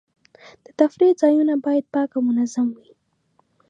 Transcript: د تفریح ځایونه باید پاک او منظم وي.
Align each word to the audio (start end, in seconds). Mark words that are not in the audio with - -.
د 0.63 0.65
تفریح 0.79 1.11
ځایونه 1.21 1.53
باید 1.65 1.85
پاک 1.93 2.09
او 2.15 2.21
منظم 2.29 2.67
وي. 2.77 2.91